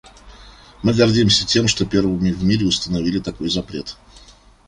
[0.81, 3.97] Мы гордимся тем, что первыми в мире установили такой запрет.